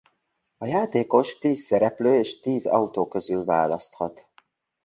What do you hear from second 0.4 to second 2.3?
A játékos tíz szereplő